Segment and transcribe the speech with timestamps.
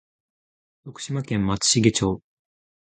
[0.83, 2.23] 徳島県松茂町